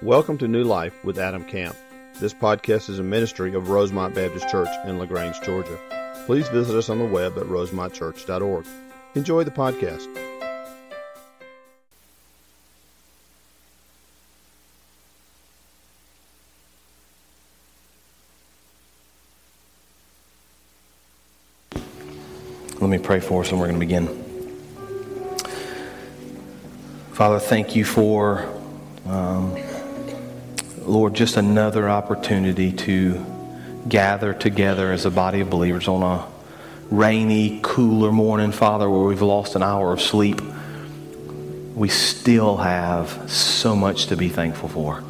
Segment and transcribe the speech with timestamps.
[0.00, 1.76] Welcome to New Life with Adam Camp.
[2.18, 5.78] This podcast is a ministry of Rosemont Baptist Church in LaGrange, Georgia.
[6.26, 8.66] Please visit us on the web at rosemontchurch.org.
[9.14, 10.08] Enjoy the podcast.
[22.80, 24.08] Let me pray for us and we're going to begin.
[27.12, 28.48] Father, thank you for,
[29.06, 29.54] um,
[30.84, 33.24] Lord, just another opportunity to
[33.88, 36.26] gather together as a body of believers on a
[36.90, 40.40] rainy, cooler morning, Father, where we've lost an hour of sleep.
[41.74, 45.04] We still have so much to be thankful for.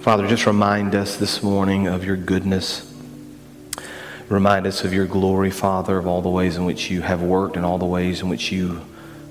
[0.00, 2.90] Father, just remind us this morning of your goodness.
[4.28, 7.56] Remind us of your glory, Father, of all the ways in which you have worked
[7.56, 8.80] and all the ways in which you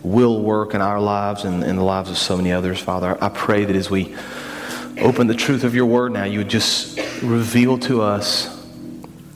[0.03, 3.17] will work in our lives and in the lives of so many others, Father.
[3.19, 4.15] I pray that as we
[4.99, 8.57] open the truth of your word now, you would just reveal to us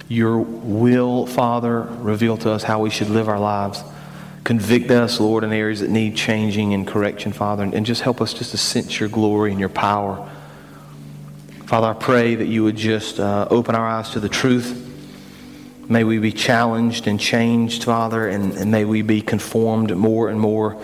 [0.07, 1.81] your will, Father.
[1.81, 3.83] Reveal to us how we should live our lives.
[4.43, 8.33] Convict us, Lord, in areas that need changing and correction, Father, and just help us
[8.33, 10.29] just to sense your glory and your power.
[11.65, 14.83] Father, I pray that you would just uh, open our eyes to the truth.
[15.89, 20.39] May we be challenged and changed, Father, and, and may we be conformed more and
[20.39, 20.79] more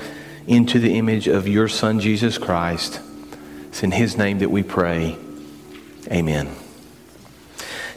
[0.47, 2.99] into the image of your Son, Jesus Christ.
[3.71, 5.17] It's in his name that we pray.
[6.11, 6.49] Amen.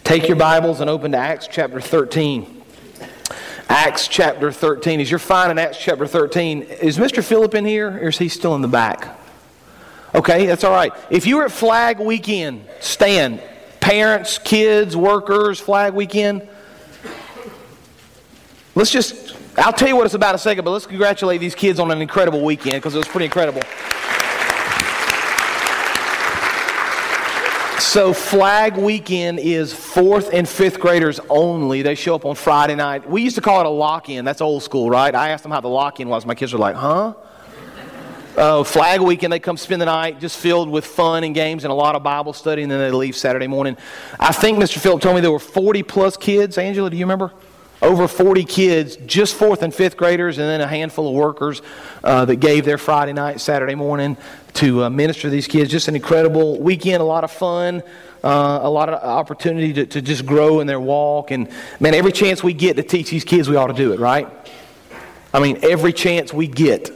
[0.05, 2.63] Take your Bibles and open to Acts chapter 13.
[3.69, 5.01] Acts chapter 13.
[5.01, 7.25] As you're finding Acts chapter 13, is Mr.
[7.25, 9.19] Philip in here or is he still in the back?
[10.15, 10.93] Okay, that's all right.
[11.11, 13.43] If you were at Flag Weekend, stand.
[13.81, 16.47] Parents, kids, workers, Flag Weekend.
[18.77, 21.57] Let's just, I'll tell you what it's about in a second, but let's congratulate these
[21.57, 23.63] kids on an incredible weekend because it was pretty incredible.
[27.79, 31.83] So, Flag Weekend is fourth and fifth graders only.
[31.83, 33.09] They show up on Friday night.
[33.09, 34.25] We used to call it a lock in.
[34.25, 35.15] That's old school, right?
[35.15, 36.25] I asked them how the lock in was.
[36.25, 37.15] My kids were like, huh?
[38.37, 41.71] Uh, flag weekend, they come spend the night just filled with fun and games and
[41.71, 43.77] a lot of Bible study, and then they leave Saturday morning.
[44.19, 44.79] I think Mr.
[44.79, 46.59] Philip told me there were 40 plus kids.
[46.59, 47.33] Angela, do you remember?
[47.85, 51.61] Over 40 kids, just fourth and fifth graders, and then a handful of workers
[52.03, 54.17] uh, that gave their Friday night, Saturday morning
[54.55, 55.71] to uh, minister to these kids.
[55.71, 57.83] Just an incredible weekend, a lot of fun.
[58.23, 61.31] Uh, a lot of opportunity to, to just grow in their walk.
[61.31, 64.01] And man, every chance we get to teach these kids, we ought to do it,
[64.01, 64.27] right?
[65.35, 66.91] I mean, every chance we get.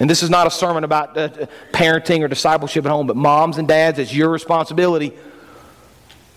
[0.00, 1.28] And this is not a sermon about uh,
[1.74, 5.12] parenting or discipleship at home, but moms and dads, it's your responsibility.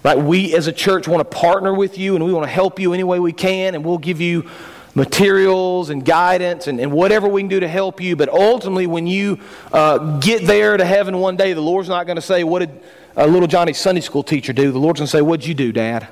[0.06, 0.20] Right?
[0.20, 2.94] We as a church want to partner with you and we want to help you
[2.94, 4.48] any way we can, and we'll give you
[4.94, 8.16] materials and guidance and, and whatever we can do to help you.
[8.16, 9.40] But ultimately, when you
[9.72, 12.80] uh, get there to heaven one day, the Lord's not going to say, What did
[13.18, 14.72] uh, little Johnny's Sunday school teacher do?
[14.72, 16.08] The Lord's going to say, What'd you do, Dad?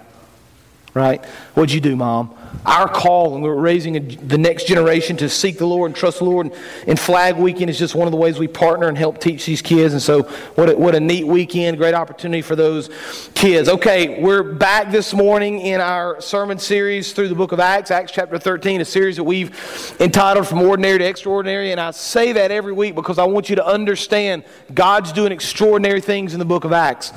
[0.94, 1.26] Right?
[1.56, 2.38] What'd you do, Mom?
[2.68, 6.20] Our call, and we're raising a, the next generation to seek the Lord and trust
[6.20, 6.46] the Lord.
[6.46, 6.56] And,
[6.88, 9.62] and, Flag Weekend is just one of the ways we partner and help teach these
[9.62, 9.94] kids.
[9.94, 12.90] And so, what a, what a neat weekend, great opportunity for those
[13.34, 13.70] kids.
[13.70, 18.12] Okay, we're back this morning in our sermon series through the book of Acts, Acts
[18.12, 19.52] chapter 13, a series that we've
[20.00, 21.72] entitled From Ordinary to Extraordinary.
[21.72, 24.44] And I say that every week because I want you to understand
[24.76, 27.14] God's doing extraordinary things in the book of Acts.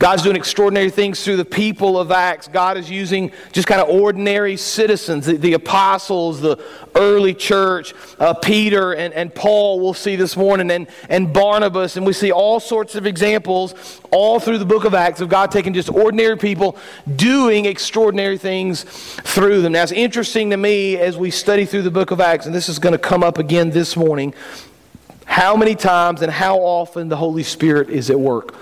[0.00, 2.48] God's doing extraordinary things through the people of Acts.
[2.48, 6.62] God is using just kind of ordinary citizens, the, the apostles, the
[6.96, 11.96] early church, uh, Peter and, and Paul, we'll see this morning, and, and Barnabas.
[11.96, 15.52] And we see all sorts of examples all through the book of Acts of God
[15.52, 16.76] taking just ordinary people
[17.14, 19.72] doing extraordinary things through them.
[19.72, 22.68] Now, it's interesting to me as we study through the book of Acts, and this
[22.68, 24.34] is going to come up again this morning,
[25.24, 28.54] how many times and how often the Holy Spirit is at work.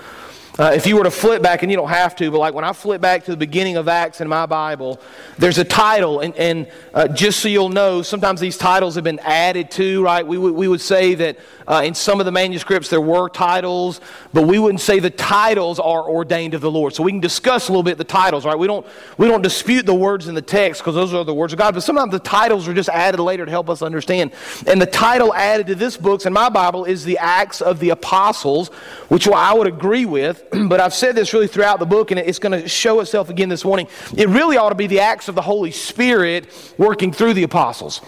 [0.59, 2.63] Uh, if you were to flip back, and you don't have to, but like when
[2.63, 5.01] I flip back to the beginning of Acts in my Bible,
[5.39, 9.17] there's a title, and, and uh, just so you'll know, sometimes these titles have been
[9.19, 10.25] added to, right?
[10.25, 14.01] We, we would say that uh, in some of the manuscripts there were titles,
[14.33, 16.93] but we wouldn't say the titles are ordained of the Lord.
[16.93, 18.57] So we can discuss a little bit the titles, right?
[18.57, 18.85] We don't,
[19.17, 21.73] we don't dispute the words in the text because those are the words of God,
[21.73, 24.31] but sometimes the titles are just added later to help us understand.
[24.67, 27.89] And the title added to this book in my Bible is the Acts of the
[27.89, 28.69] Apostles,
[29.09, 30.43] which I would agree with.
[30.67, 33.49] but I've said this really throughout the book, and it's going to show itself again
[33.49, 33.87] this morning.
[34.15, 38.01] It really ought to be the acts of the Holy Spirit working through the apostles.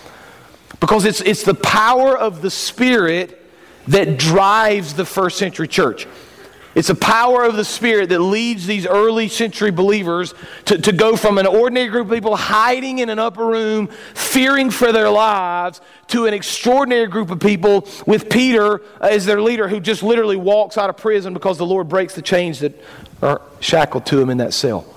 [0.79, 3.44] Because it's, it's the power of the Spirit
[3.87, 6.07] that drives the first century church.
[6.75, 10.33] It's the power of the Spirit that leads these early century believers
[10.65, 14.69] to, to go from an ordinary group of people hiding in an upper room, fearing
[14.69, 19.79] for their lives, to an extraordinary group of people with Peter as their leader who
[19.79, 22.77] just literally walks out of prison because the Lord breaks the chains that
[23.21, 24.94] are shackled to him in that cell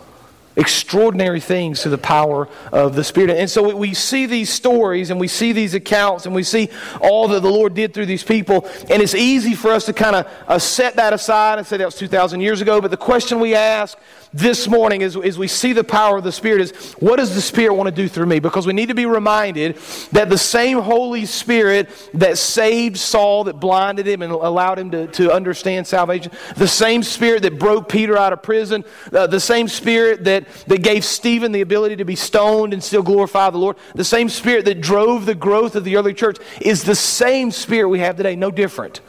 [0.58, 3.30] extraordinary things through the power of the Spirit.
[3.30, 6.68] And so we see these stories and we see these accounts and we see
[7.00, 8.68] all that the Lord did through these people.
[8.90, 11.84] And it's easy for us to kind of uh, set that aside and say that
[11.84, 12.80] was 2,000 years ago.
[12.80, 13.96] But the question we ask
[14.32, 17.40] this morning as, as we see the power of the Spirit is what does the
[17.40, 18.38] Spirit want to do through me?
[18.38, 19.76] Because we need to be reminded
[20.12, 25.06] that the same Holy Spirit that saved Saul, that blinded him and allowed him to,
[25.08, 29.68] to understand salvation, the same Spirit that broke Peter out of prison, uh, the same
[29.68, 33.76] Spirit that, that gave Stephen the ability to be stoned and still glorify the Lord,
[33.94, 37.88] the same Spirit that drove the growth of the early church is the same Spirit
[37.88, 39.00] we have today, no different.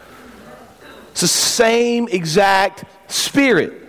[1.11, 3.88] It's the same exact Spirit.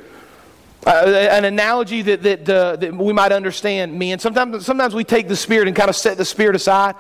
[0.87, 5.05] Uh, an analogy that, that, uh, that we might understand, me, and sometimes, sometimes we
[5.05, 6.95] take the Spirit and kind of set the Spirit aside.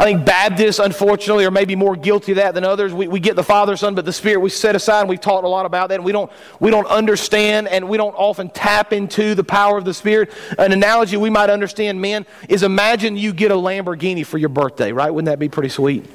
[0.00, 2.94] I think Baptists, unfortunately, are maybe more guilty of that than others.
[2.94, 5.44] We, we get the Father, Son, but the Spirit we set aside, and we've talked
[5.44, 6.30] a lot about that, and we don't,
[6.60, 10.32] we don't understand and we don't often tap into the power of the Spirit.
[10.56, 14.92] An analogy we might understand, men, is imagine you get a Lamborghini for your birthday,
[14.92, 15.10] right?
[15.10, 16.06] Wouldn't that be pretty sweet?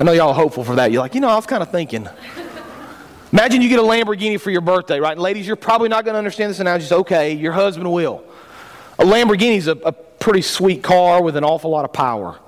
[0.00, 0.90] I know y'all are hopeful for that.
[0.90, 2.08] You're like, you know, I was kind of thinking.
[3.32, 5.18] Imagine you get a Lamborghini for your birthday, right?
[5.18, 6.84] Ladies, you're probably not going to understand this analogy.
[6.84, 8.24] It's okay, your husband will.
[8.98, 12.38] A Lamborghini is a, a pretty sweet car with an awful lot of power.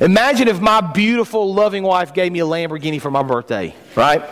[0.00, 4.22] Imagine if my beautiful, loving wife gave me a Lamborghini for my birthday, right?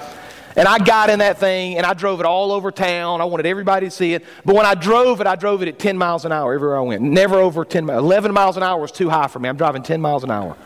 [0.57, 3.21] And I got in that thing and I drove it all over town.
[3.21, 4.25] I wanted everybody to see it.
[4.45, 6.83] But when I drove it, I drove it at 10 miles an hour everywhere I
[6.83, 7.03] went.
[7.03, 7.99] Never over 10 miles.
[7.99, 9.49] 11 miles an hour was too high for me.
[9.49, 10.57] I'm driving 10 miles an hour.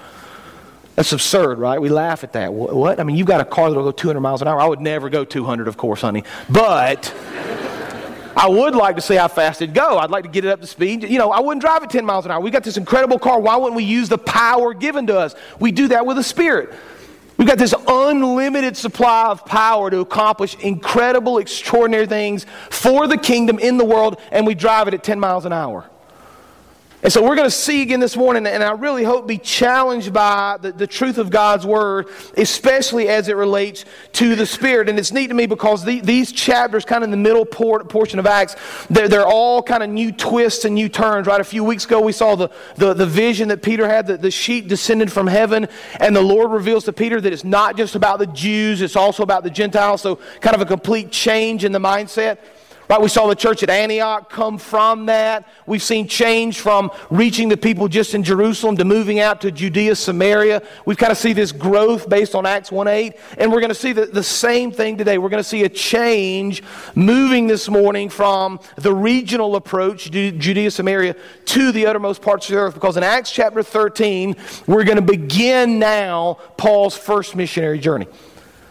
[0.99, 1.81] That's absurd, right?
[1.81, 2.53] We laugh at that.
[2.53, 2.99] What?
[2.99, 4.59] I mean, you've got a car that'll go 200 miles an hour.
[4.59, 6.25] I would never go 200, of course, honey.
[6.50, 7.15] But
[8.37, 9.97] I would like to see how fast it'd go.
[9.99, 11.05] I'd like to get it up to speed.
[11.05, 12.41] You know, I wouldn't drive at 10 miles an hour.
[12.41, 13.39] We got this incredible car.
[13.39, 15.37] Why wouldn't we use the power given to us?
[15.61, 16.75] We do that with the Spirit.
[17.37, 23.61] We've got this unlimited supply of power to accomplish incredible, extraordinary things for the kingdom
[23.61, 25.89] in the world, and we drive it at 10 miles an hour.
[27.00, 30.12] And so we're going to see again this morning, and I really hope be challenged
[30.12, 33.85] by the, the truth of God's Word, especially as it relates
[34.15, 34.89] to the Spirit.
[34.89, 37.89] And it's neat to me because the, these chapters, kind of in the middle port,
[37.89, 38.56] portion of Acts,
[38.91, 41.41] they're, they're all kind of new twists and new turns, right?
[41.41, 44.33] A few weeks ago, we saw the, the, the vision that Peter had, that the
[44.33, 45.69] sheet descended from heaven,
[46.00, 49.23] and the Lord reveals to Peter that it's not just about the Jews, it's also
[49.23, 50.03] about the Gentiles.
[50.03, 52.39] So, kind of a complete change in the mindset.
[52.88, 53.00] Right?
[53.00, 55.46] We saw the church at Antioch come from that.
[55.67, 59.94] We've seen change from reaching the people just in Jerusalem to moving out to Judea,
[59.94, 60.62] Samaria.
[60.87, 63.19] We've kind of see this growth based on Acts 1:8.
[63.37, 65.19] And we're going to see the, the same thing today.
[65.19, 66.62] We're going to see a change
[66.94, 71.14] moving this morning from the regional approach, Judea, Samaria,
[71.46, 72.75] to the uttermost parts of the earth.
[72.75, 74.35] Because in Acts chapter 13,
[74.67, 78.06] we're going to begin now Paul's first missionary journey.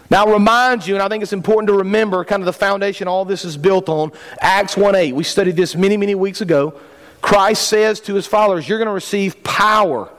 [0.09, 3.07] Now, I'll remind you, and I think it's important to remember kind of the foundation
[3.07, 4.11] all this is built on.
[4.39, 5.13] Acts 1 8.
[5.13, 6.79] We studied this many, many weeks ago.
[7.21, 10.09] Christ says to his followers, You're going to receive power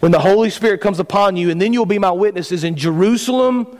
[0.00, 3.78] when the Holy Spirit comes upon you, and then you'll be my witnesses in Jerusalem,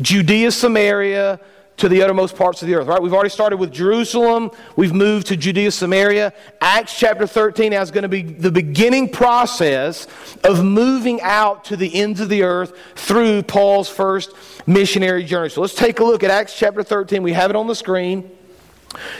[0.00, 1.40] Judea, Samaria,
[1.80, 3.00] to the uttermost parts of the earth, right?
[3.00, 4.50] We've already started with Jerusalem.
[4.76, 6.34] We've moved to Judea, Samaria.
[6.60, 10.06] Acts chapter 13 is going to be the beginning process
[10.44, 14.32] of moving out to the ends of the earth through Paul's first
[14.66, 15.48] missionary journey.
[15.48, 17.22] So let's take a look at Acts chapter 13.
[17.22, 18.30] We have it on the screen.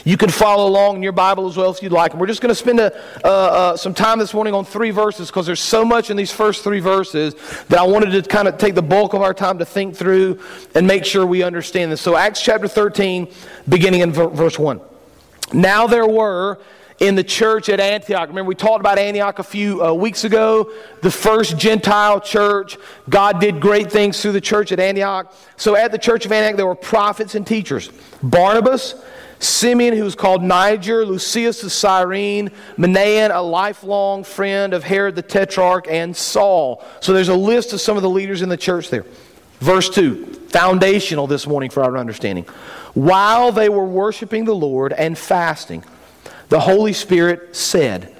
[0.05, 2.11] You can follow along in your Bible as well if you'd like.
[2.12, 2.93] And we're just going to spend a,
[3.25, 6.33] uh, uh, some time this morning on three verses because there's so much in these
[6.33, 7.35] first three verses
[7.69, 10.41] that I wanted to kind of take the bulk of our time to think through
[10.75, 12.00] and make sure we understand this.
[12.00, 13.33] So, Acts chapter 13,
[13.69, 14.81] beginning in verse 1.
[15.53, 16.59] Now there were
[17.00, 18.29] in the church at Antioch.
[18.29, 20.71] Remember, we talked about Antioch a few uh, weeks ago,
[21.03, 22.77] the first Gentile church.
[23.09, 25.35] God did great things through the church at Antioch.
[25.57, 27.91] So, at the church of Antioch, there were prophets and teachers
[28.23, 28.95] Barnabas,
[29.41, 35.23] Simeon, who was called Niger, Lucius of Cyrene, Manaen, a lifelong friend of Herod the
[35.23, 36.85] Tetrarch, and Saul.
[37.01, 39.07] So there's a list of some of the leaders in the church there.
[39.61, 42.45] Verse 2, foundational this morning for our understanding.
[42.95, 45.85] While they were worshiping the Lord and fasting,
[46.51, 48.15] the Holy Spirit said,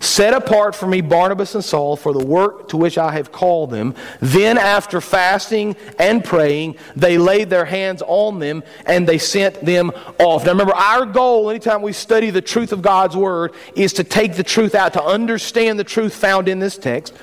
[0.00, 3.70] Set apart for me Barnabas and Saul for the work to which I have called
[3.70, 3.94] them.
[4.20, 9.92] Then, after fasting and praying, they laid their hands on them and they sent them
[10.18, 10.44] off.
[10.44, 14.36] Now, remember, our goal anytime we study the truth of God's Word is to take
[14.36, 17.14] the truth out, to understand the truth found in this text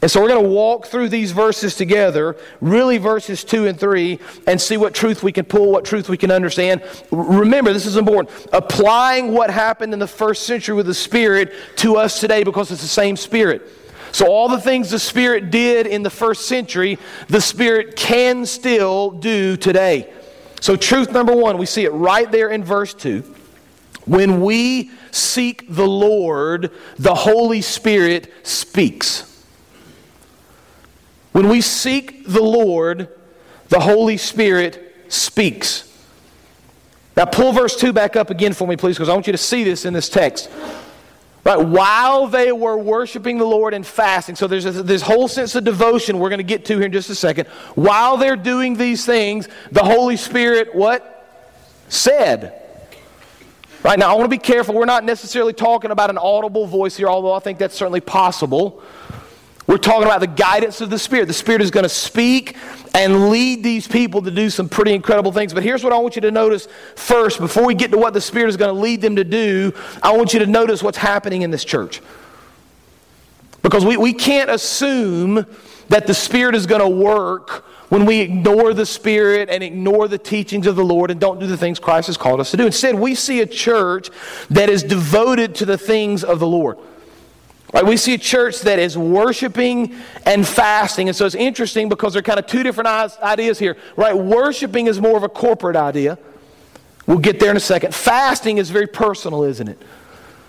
[0.00, 4.20] And so we're going to walk through these verses together, really verses 2 and 3,
[4.46, 6.82] and see what truth we can pull, what truth we can understand.
[7.10, 8.46] Remember, this is important.
[8.52, 12.82] Applying what happened in the first century with the Spirit to us today because it's
[12.82, 13.62] the same Spirit.
[14.12, 19.10] So, all the things the Spirit did in the first century, the Spirit can still
[19.10, 20.12] do today.
[20.60, 23.34] So, truth number one, we see it right there in verse 2.
[24.06, 29.27] When we seek the Lord, the Holy Spirit speaks.
[31.38, 33.08] When we seek the Lord,
[33.68, 35.84] the Holy Spirit speaks.
[37.16, 39.38] Now, pull verse 2 back up again for me, please, because I want you to
[39.38, 40.50] see this in this text.
[41.44, 45.62] Right, while they were worshiping the Lord and fasting, so there's this whole sense of
[45.62, 47.46] devotion we're going to get to here in just a second.
[47.76, 51.40] While they're doing these things, the Holy Spirit, what?
[51.88, 52.60] Said.
[53.84, 54.74] Right now, I want to be careful.
[54.74, 58.82] We're not necessarily talking about an audible voice here, although I think that's certainly possible.
[59.68, 61.26] We're talking about the guidance of the Spirit.
[61.26, 62.56] The Spirit is going to speak
[62.94, 65.52] and lead these people to do some pretty incredible things.
[65.52, 68.20] But here's what I want you to notice first, before we get to what the
[68.22, 71.42] Spirit is going to lead them to do, I want you to notice what's happening
[71.42, 72.00] in this church.
[73.60, 75.44] Because we, we can't assume
[75.90, 80.18] that the Spirit is going to work when we ignore the Spirit and ignore the
[80.18, 82.64] teachings of the Lord and don't do the things Christ has called us to do.
[82.64, 84.08] Instead, we see a church
[84.48, 86.78] that is devoted to the things of the Lord.
[87.72, 89.94] Right, we see a church that is worshiping
[90.24, 91.08] and fasting.
[91.08, 93.76] And so it's interesting because there are kind of two different ideas here.
[93.94, 94.16] Right?
[94.16, 96.18] Worshiping is more of a corporate idea.
[97.06, 97.94] We'll get there in a second.
[97.94, 99.82] Fasting is very personal, isn't it?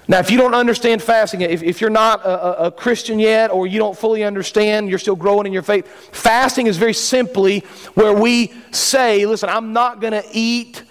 [0.09, 3.67] Now, if you don't understand fasting, if, if you're not a, a Christian yet or
[3.67, 7.59] you don't fully understand, you're still growing in your faith, fasting is very simply
[7.93, 10.81] where we say, listen, I'm not going to eat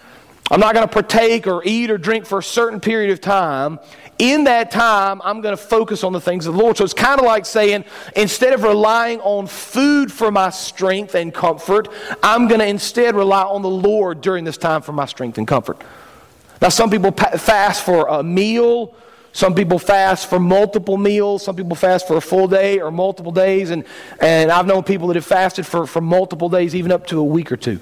[0.50, 3.78] I'm not going to partake or eat or drink for a certain period of time
[4.18, 6.76] in that time, I'm going to focus on the things of the Lord.
[6.76, 7.84] So it's kind of like saying,
[8.16, 11.88] instead of relying on food for my strength and comfort,
[12.22, 15.46] I'm going to instead rely on the Lord during this time for my strength and
[15.46, 15.80] comfort.
[16.60, 18.94] Now, some people fast for a meal.
[19.32, 21.44] Some people fast for multiple meals.
[21.44, 23.70] Some people fast for a full day or multiple days.
[23.70, 23.84] And,
[24.20, 27.24] and I've known people that have fasted for, for multiple days, even up to a
[27.24, 27.78] week or two.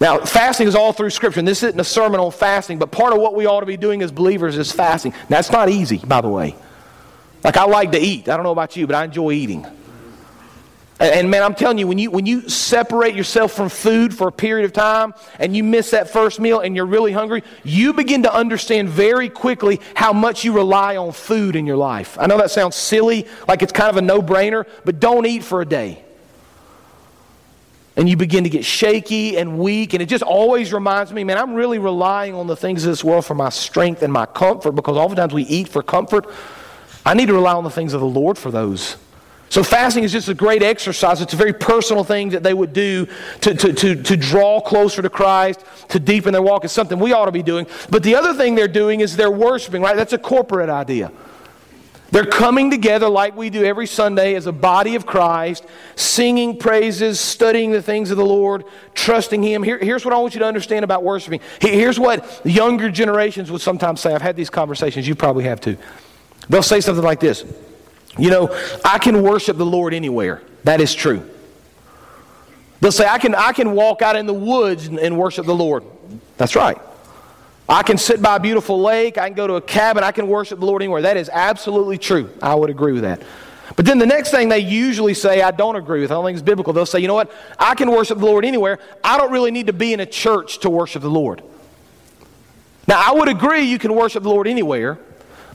[0.00, 3.12] Now, fasting is all through Scripture, and this isn't a sermon on fasting, but part
[3.12, 5.14] of what we ought to be doing as believers is fasting.
[5.28, 6.56] Now, it's not easy, by the way.
[7.44, 8.28] Like, I like to eat.
[8.28, 9.66] I don't know about you, but I enjoy eating.
[10.98, 14.32] And, man, I'm telling you, when you, when you separate yourself from food for a
[14.32, 18.22] period of time and you miss that first meal and you're really hungry, you begin
[18.22, 22.16] to understand very quickly how much you rely on food in your life.
[22.20, 25.42] I know that sounds silly, like it's kind of a no brainer, but don't eat
[25.42, 26.04] for a day
[27.96, 29.92] and you begin to get shaky and weak.
[29.92, 33.04] And it just always reminds me, man, I'm really relying on the things of this
[33.04, 36.26] world for my strength and my comfort because oftentimes we eat for comfort.
[37.04, 38.96] I need to rely on the things of the Lord for those.
[39.50, 41.20] So fasting is just a great exercise.
[41.20, 43.06] It's a very personal thing that they would do
[43.42, 46.64] to, to, to, to draw closer to Christ, to deepen their walk.
[46.64, 47.66] It's something we ought to be doing.
[47.90, 49.94] But the other thing they're doing is they're worshiping, right?
[49.94, 51.12] That's a corporate idea.
[52.12, 55.64] They're coming together like we do every Sunday as a body of Christ,
[55.96, 58.64] singing praises, studying the things of the Lord,
[58.94, 59.62] trusting Him.
[59.62, 61.40] Here, here's what I want you to understand about worshiping.
[61.58, 64.14] Here's what younger generations would sometimes say.
[64.14, 65.78] I've had these conversations, you probably have too.
[66.50, 67.44] They'll say something like this
[68.18, 68.54] You know,
[68.84, 70.42] I can worship the Lord anywhere.
[70.64, 71.26] That is true.
[72.80, 75.54] They'll say, I can, I can walk out in the woods and, and worship the
[75.54, 75.82] Lord.
[76.36, 76.76] That's right.
[77.68, 79.18] I can sit by a beautiful lake.
[79.18, 80.04] I can go to a cabin.
[80.04, 81.02] I can worship the Lord anywhere.
[81.02, 82.30] That is absolutely true.
[82.42, 83.22] I would agree with that.
[83.76, 86.10] But then the next thing they usually say, I don't agree with.
[86.10, 86.72] I don't think it's biblical.
[86.72, 87.32] They'll say, you know what?
[87.58, 88.78] I can worship the Lord anywhere.
[89.02, 91.42] I don't really need to be in a church to worship the Lord.
[92.86, 94.98] Now, I would agree you can worship the Lord anywhere,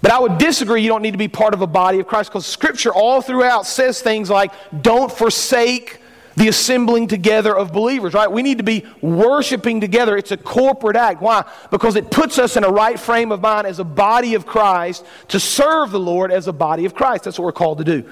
[0.02, 2.32] but I would disagree you don't need to be part of a body of Christ
[2.32, 6.00] because Scripture all throughout says things like, don't forsake
[6.38, 8.32] the assembling together of believers, right?
[8.32, 10.16] We need to be worshiping together.
[10.16, 11.20] It's a corporate act.
[11.20, 11.44] Why?
[11.72, 15.04] Because it puts us in a right frame of mind as a body of Christ
[15.30, 17.24] to serve the Lord as a body of Christ.
[17.24, 18.08] That's what we're called to do.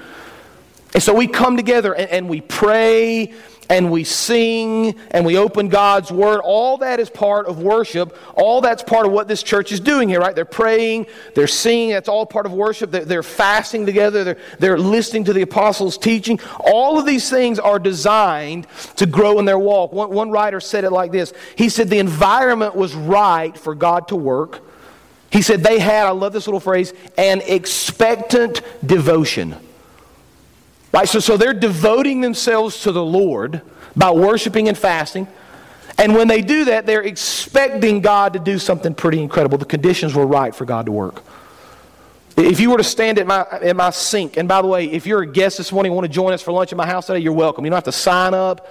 [0.95, 3.31] And so we come together and, and we pray
[3.69, 6.39] and we sing and we open God's Word.
[6.41, 8.17] All that is part of worship.
[8.35, 10.35] All that's part of what this church is doing here, right?
[10.35, 11.91] They're praying, they're singing.
[11.91, 12.91] That's all part of worship.
[12.91, 16.39] They're, they're fasting together, they're, they're listening to the apostles' teaching.
[16.59, 18.67] All of these things are designed
[18.97, 19.91] to grow in their walk.
[19.91, 24.09] One, one writer said it like this He said, The environment was right for God
[24.09, 24.61] to work.
[25.31, 29.55] He said, They had, I love this little phrase, an expectant devotion.
[30.95, 31.09] Right?
[31.09, 33.61] So, so they're devoting themselves to the Lord
[33.97, 35.27] by worshiping and fasting.
[35.97, 39.57] And when they do that, they're expecting God to do something pretty incredible.
[39.57, 41.21] The conditions were right for God to work.
[42.37, 45.05] If you were to stand at my, at my sink, and by the way, if
[45.05, 47.07] you're a guest this morning and want to join us for lunch at my house
[47.07, 47.65] today, you're welcome.
[47.65, 48.65] You don't have to sign up.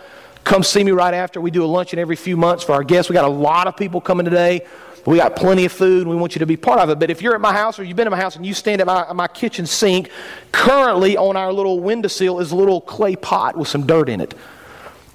[0.45, 1.43] Come see me right after.
[1.43, 3.11] We do a luncheon every few months for our guests.
[3.11, 4.67] We got a lot of people coming today.
[5.07, 6.99] We got plenty of food, and we want you to be part of it.
[6.99, 8.81] But if you're at my house or you've been at my house and you stand
[8.81, 10.11] at my, my kitchen sink,
[10.51, 14.35] currently on our little windowsill is a little clay pot with some dirt in it.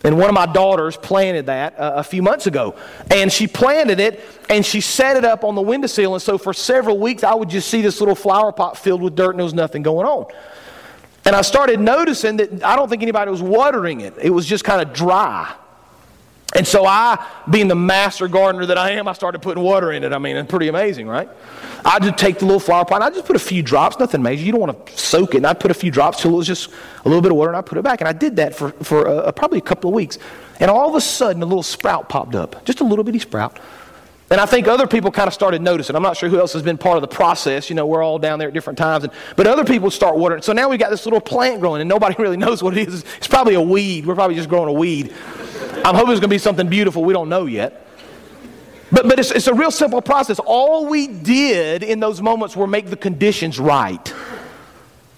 [0.04, 2.76] And one of my daughters planted that uh, a few months ago.
[3.12, 6.14] And she planted it and she set it up on the windowsill.
[6.14, 9.16] And so for several weeks, I would just see this little flower pot filled with
[9.16, 10.28] dirt and there was nothing going on.
[11.26, 14.64] And I started noticing that I don't think anybody was watering it, it was just
[14.64, 15.54] kind of dry.
[16.56, 20.04] And so I, being the master gardener that I am, I started putting water in
[20.04, 20.12] it.
[20.12, 21.30] I mean, it's pretty amazing, right?
[21.86, 24.24] I just take the little flower pot and I just put a few drops, nothing
[24.24, 24.44] major.
[24.44, 25.38] You don't want to soak it.
[25.38, 26.72] And I put a few drops till it was just
[27.06, 28.02] a little bit of water and I put it back.
[28.02, 30.18] And I did that for, for uh, probably a couple of weeks.
[30.60, 33.60] And all of a sudden, a little sprout popped up, just a little bitty sprout.
[34.32, 35.96] And I think other people kind of started noticing.
[35.96, 37.70] I'm not sure who else has been part of the process.
[37.70, 39.04] You know, we're all down there at different times.
[39.04, 40.44] And, but other people start watering.
[40.44, 43.04] So now we've got this little plant growing, and nobody really knows what it is.
[43.18, 44.06] It's probably a weed.
[44.06, 45.14] We're probably just growing a weed.
[45.84, 47.04] I'm hoping it's going to be something beautiful.
[47.04, 47.88] We don't know yet.
[48.92, 50.40] But, but it's, it's a real simple process.
[50.40, 54.14] All we did in those moments were make the conditions right.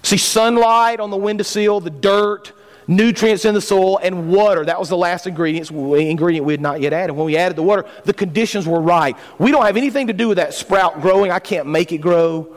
[0.03, 2.53] See, sunlight on the windowsill, the dirt,
[2.91, 4.65] nutrients in the soil, and water.
[4.65, 7.13] That was the last ingredient, ingredient we had not yet added.
[7.13, 9.15] When we added the water, the conditions were right.
[9.39, 11.31] We don't have anything to do with that sprout growing.
[11.31, 12.55] I can't make it grow.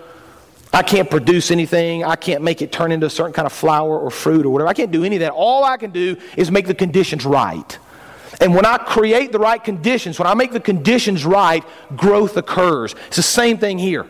[0.73, 2.03] I can't produce anything.
[2.03, 4.69] I can't make it turn into a certain kind of flower or fruit or whatever.
[4.69, 5.31] I can't do any of that.
[5.31, 7.79] All I can do is make the conditions right.
[8.41, 11.65] And when I create the right conditions, when I make the conditions right,
[11.95, 12.97] growth occurs.
[13.07, 14.07] It's the same thing here.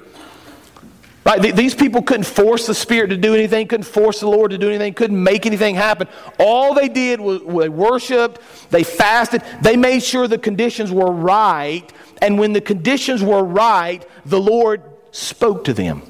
[1.25, 1.57] Right?
[1.57, 4.69] These people couldn't force the Spirit to do anything, couldn't force the Lord to do
[4.69, 6.07] anything, couldn't make anything happen.
[6.38, 8.40] All they did was they worshiped,
[8.71, 11.90] they fasted, they made sure the conditions were right.
[12.21, 16.02] And when the conditions were right, the Lord spoke to them.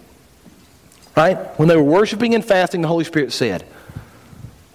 [1.17, 1.37] Right?
[1.61, 3.65] When they were worshiping and fasting, the Holy Spirit said,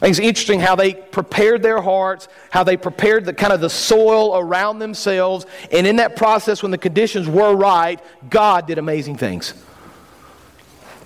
[0.01, 4.37] it's interesting how they prepared their hearts, how they prepared the kind of the soil
[4.37, 9.53] around themselves, and in that process, when the conditions were right, God did amazing things.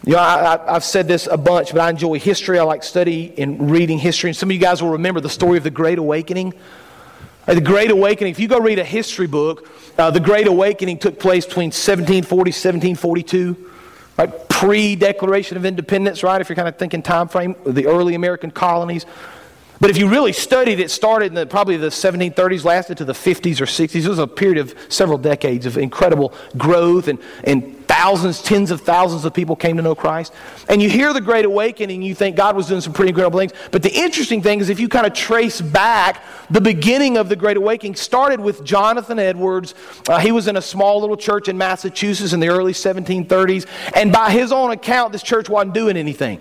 [0.05, 2.59] You know, I, have said this a bunch, but I enjoy history.
[2.59, 4.29] I like study and reading history.
[4.29, 6.53] And some of you guys will remember the story of the Great Awakening.
[7.45, 11.19] The Great Awakening, if you go read a history book, uh, the Great Awakening took
[11.19, 13.69] place between 1740 1742
[14.17, 14.49] right?
[14.49, 16.39] Pre-Declaration of Independence, right?
[16.39, 19.05] If you're kind of thinking time frame, the early American colonies.
[19.83, 23.11] But if you really studied, it started in the, probably the 1730s, lasted to the
[23.11, 24.05] 50s or 60s.
[24.05, 28.79] It was a period of several decades of incredible growth and, and thousands, tens of
[28.79, 30.31] thousands of people came to know Christ.
[30.69, 33.51] And you hear the Great Awakening, you think God was doing some pretty incredible things.
[33.71, 37.35] But the interesting thing is, if you kind of trace back, the beginning of the
[37.35, 39.75] Great Awakening started with Jonathan Edwards.
[40.07, 43.67] Uh, he was in a small little church in Massachusetts in the early 1730s.
[43.97, 46.39] And by his own account, this church wasn't doing anything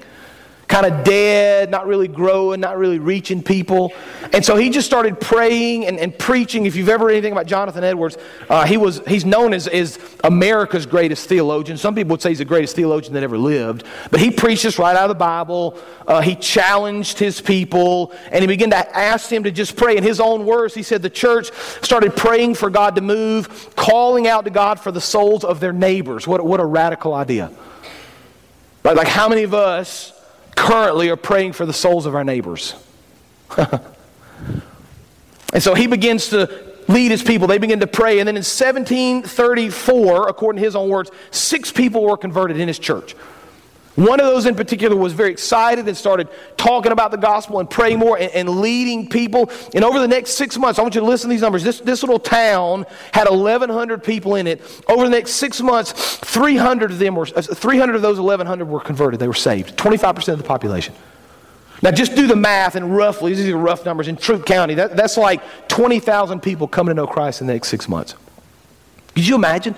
[0.68, 3.92] kind of dead, not really growing, not really reaching people.
[4.32, 6.64] And so he just started praying and, and preaching.
[6.64, 8.16] If you've ever read anything about Jonathan Edwards,
[8.48, 11.76] uh, he was, he's known as, as America's greatest theologian.
[11.76, 13.84] Some people would say he's the greatest theologian that ever lived.
[14.10, 15.76] But he preached this right out of the Bible.
[16.06, 19.96] Uh, he challenged his people, and he began to ask them to just pray.
[19.98, 24.26] In his own words, he said the church started praying for God to move, calling
[24.26, 26.26] out to God for the souls of their neighbors.
[26.26, 27.50] What, what a radical idea.
[28.84, 28.96] Right?
[28.96, 30.11] Like, how many of us
[30.54, 32.74] currently are praying for the souls of our neighbors.
[33.56, 33.82] and
[35.60, 37.46] so he begins to lead his people.
[37.46, 38.18] They begin to pray.
[38.18, 42.78] And then in 1734, according to his own words, six people were converted in his
[42.78, 43.14] church.
[43.94, 47.68] One of those in particular was very excited and started talking about the gospel and
[47.68, 49.50] praying more and, and, leading people.
[49.74, 51.62] And over the next six months, I want you to listen to these numbers.
[51.62, 54.62] This, this little town had 1,100 people in it.
[54.88, 58.80] Over the next six months, 300 of them were, uh, 300 of those 1,100 were
[58.80, 59.20] converted.
[59.20, 59.76] They were saved.
[59.76, 60.94] 25% of the population.
[61.82, 64.08] Now, just do the math and roughly, these are rough numbers.
[64.08, 67.68] In Troup County, that, that's like 20,000 people coming to know Christ in the next
[67.68, 68.14] six months.
[69.14, 69.74] Could you imagine?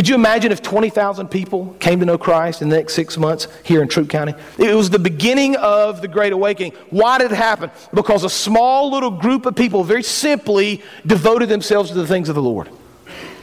[0.00, 3.48] Could you imagine if 20,000 people came to know Christ in the next six months
[3.62, 4.32] here in Troup County?
[4.56, 6.72] It was the beginning of the Great Awakening.
[6.88, 7.70] Why did it happen?
[7.92, 12.34] Because a small little group of people very simply devoted themselves to the things of
[12.34, 12.70] the Lord.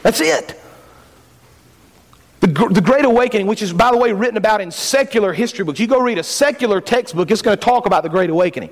[0.01, 0.59] That's it.
[2.39, 5.79] The, the Great Awakening, which is, by the way, written about in secular history books.
[5.79, 8.71] You go read a secular textbook, it's going to talk about the Great Awakening.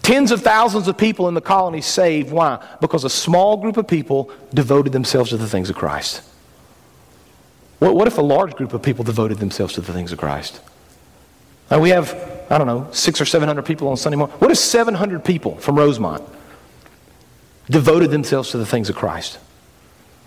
[0.00, 2.32] Tens of thousands of people in the colonies saved.
[2.32, 2.66] Why?
[2.80, 6.22] Because a small group of people devoted themselves to the things of Christ.
[7.78, 10.60] What, what if a large group of people devoted themselves to the things of Christ?
[11.70, 12.14] Now we have,
[12.50, 14.36] I don't know, six or seven hundred people on Sunday morning.
[14.38, 16.22] What if 700 people from Rosemont
[17.70, 19.38] devoted themselves to the things of Christ?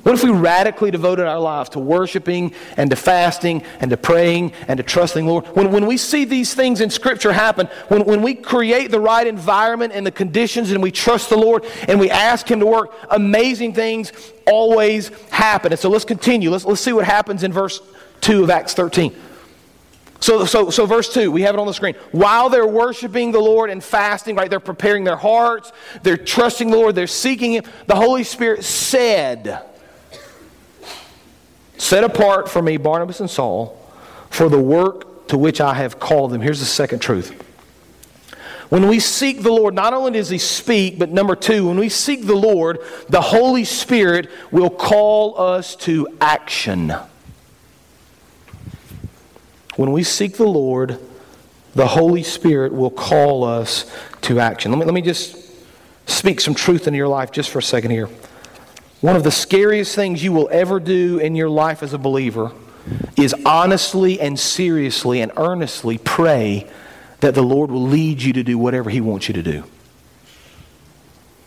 [0.04, 4.54] What if we radically devoted our lives to worshiping and to fasting and to praying
[4.68, 5.46] and to trusting Lord?
[5.48, 9.28] When, when we see these things in Scripture happen, when, when we create the right
[9.28, 12.94] environment and the conditions and we trust the Lord and we ask Him to work,
[13.10, 14.14] amazing things
[14.46, 15.74] always happen.
[15.74, 16.52] And so let's continue.
[16.52, 17.82] Let's, let's see what happens in verse
[18.22, 19.14] 2 of Acts 13.
[20.20, 21.96] So, so, so, verse 2, we have it on the screen.
[22.12, 26.78] While they're worshiping the Lord and fasting, right, they're preparing their hearts, they're trusting the
[26.78, 29.64] Lord, they're seeking Him, the Holy Spirit said,
[31.78, 33.80] Set apart for me Barnabas and Saul
[34.30, 36.42] for the work to which I have called them.
[36.42, 37.44] Here's the second truth.
[38.70, 41.88] When we seek the Lord, not only does He speak, but number two, when we
[41.88, 46.94] seek the Lord, the Holy Spirit will call us to action.
[49.78, 51.00] When we seek the Lord,
[51.76, 53.90] the Holy Spirit will call us
[54.22, 54.72] to action.
[54.72, 55.38] Let me, let me just
[56.08, 58.10] speak some truth into your life just for a second here.
[59.02, 62.52] One of the scariest things you will ever do in your life as a believer
[63.16, 66.68] is honestly and seriously and earnestly pray
[67.20, 69.64] that the Lord will lead you to do whatever He wants you to do.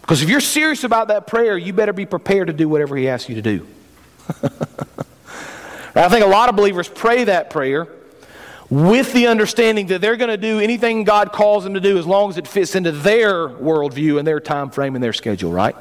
[0.03, 3.09] Because if you're serious about that prayer, you better be prepared to do whatever He
[3.09, 3.67] asks you to do.
[5.95, 7.89] I think a lot of believers pray that prayer
[8.69, 12.07] with the understanding that they're going to do anything God calls them to do as
[12.07, 15.75] long as it fits into their worldview and their time frame and their schedule, right?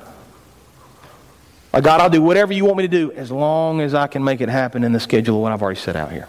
[1.71, 4.23] Like, God, I'll do whatever you want me to do as long as I can
[4.23, 6.27] make it happen in the schedule of what I've already set out here.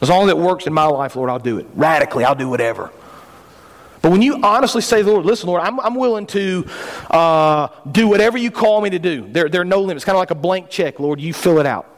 [0.00, 1.66] As long as it works in my life, Lord, I'll do it.
[1.74, 2.90] Radically, I'll do whatever.
[4.00, 6.64] But when you honestly say, Lord, listen, Lord, I'm, I'm willing to
[7.10, 9.26] uh, do whatever you call me to do.
[9.28, 10.04] There, there are no limits.
[10.04, 11.97] Kind of like a blank check, Lord, you fill it out.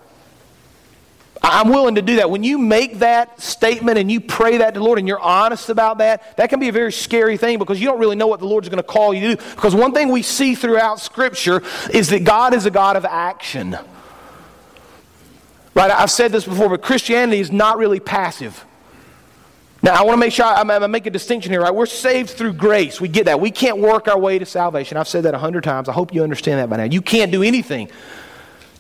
[1.43, 2.31] I'm willing to do that.
[2.31, 5.71] When you make that statement and you pray that to the Lord and you're honest
[5.71, 8.41] about that, that can be a very scary thing because you don't really know what
[8.41, 9.43] the Lord's going to call you to do.
[9.55, 13.79] Because one thing we see throughout Scripture is that God is a God of action.
[15.75, 15.91] Right?
[15.91, 18.65] I've said this before, but Christianity is not really passive.
[19.83, 21.75] Now, I want to make sure I, I make a distinction here, right?
[21.75, 23.01] We're saved through grace.
[23.01, 23.41] We get that.
[23.41, 24.99] We can't work our way to salvation.
[24.99, 25.89] I've said that a hundred times.
[25.89, 26.85] I hope you understand that by now.
[26.85, 27.91] You can't do anything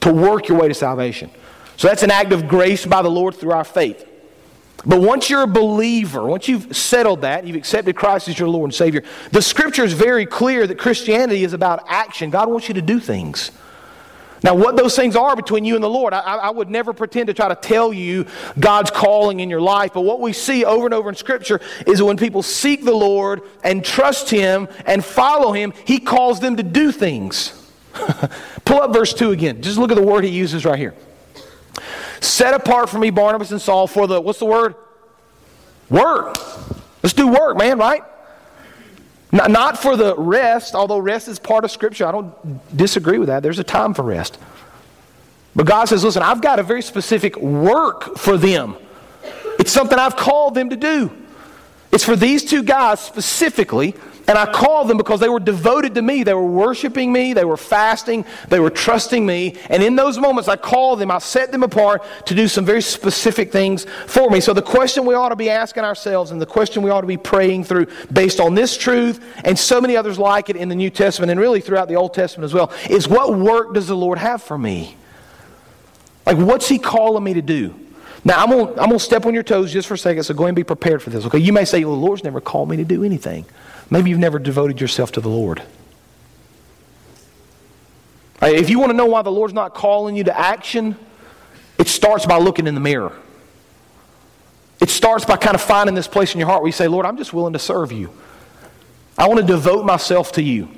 [0.01, 1.31] to work your way to salvation.
[1.81, 4.07] So that's an act of grace by the Lord through our faith.
[4.85, 8.65] But once you're a believer, once you've settled that, you've accepted Christ as your Lord
[8.65, 12.29] and Savior, the scripture is very clear that Christianity is about action.
[12.29, 13.51] God wants you to do things.
[14.43, 17.29] Now, what those things are between you and the Lord, I, I, would never pretend
[17.29, 18.27] to try to tell you
[18.59, 19.95] God's calling in your life.
[19.95, 22.93] But what we see over and over in Scripture is that when people seek the
[22.93, 27.55] Lord and trust Him and follow Him, He calls them to do things.
[28.67, 29.63] Pull up verse 2 again.
[29.63, 30.95] Just look at the word He uses right here.
[32.21, 34.75] Set apart for me Barnabas and Saul for the, what's the word?
[35.89, 36.37] Work.
[37.03, 38.03] Let's do work, man, right?
[39.33, 42.07] Not, not for the rest, although rest is part of Scripture.
[42.07, 43.43] I don't disagree with that.
[43.43, 44.39] There's a time for rest.
[45.55, 48.77] But God says, listen, I've got a very specific work for them.
[49.59, 51.11] It's something I've called them to do.
[51.93, 53.95] It's for these two guys specifically
[54.31, 56.23] and I called them because they were devoted to me.
[56.23, 57.33] They were worshiping me.
[57.33, 58.25] They were fasting.
[58.47, 59.57] They were trusting me.
[59.69, 61.11] And in those moments, I called them.
[61.11, 64.39] I set them apart to do some very specific things for me.
[64.39, 67.09] So the question we ought to be asking ourselves and the question we ought to
[67.09, 70.77] be praying through based on this truth and so many others like it in the
[70.77, 73.97] New Testament and really throughout the Old Testament as well is what work does the
[73.97, 74.97] Lord have for me?
[76.25, 77.75] Like, what's He calling me to do?
[78.25, 80.35] Now, I'm going to I'm gonna step on your toes just for a second, so
[80.35, 81.25] go and be prepared for this.
[81.27, 83.45] Okay, you may say, well, the Lord's never called me to do anything.
[83.91, 85.63] Maybe you've never devoted yourself to the Lord.
[88.43, 90.97] If you want to know why the Lord's not calling you to action,
[91.79, 93.13] it starts by looking in the mirror.
[94.81, 97.05] It starts by kind of finding this place in your heart where you say, Lord,
[97.05, 98.11] I'm just willing to serve you.
[99.19, 100.71] I want to devote myself to you.